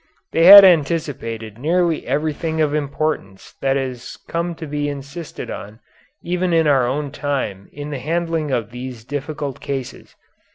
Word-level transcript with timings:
They 0.31 0.45
had 0.45 0.65
anticipated 0.65 1.59
nearly 1.59 2.07
everything 2.07 2.59
of 2.59 2.73
importance 2.73 3.53
that 3.61 3.77
has 3.77 4.17
come 4.27 4.55
to 4.55 4.65
be 4.65 4.89
insisted 4.89 5.51
on 5.51 5.79
even 6.23 6.53
in 6.53 6.65
our 6.65 6.87
own 6.87 7.11
time 7.11 7.69
in 7.71 7.91
the 7.91 7.99
handling 7.99 8.49
of 8.49 8.71
these 8.71 9.05
difficult 9.05 9.59
cases. 9.59 10.15